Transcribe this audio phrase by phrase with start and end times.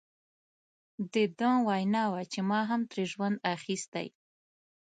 [1.13, 4.07] د ده وینا وه چې ما هم ترې ژوند اخیستی.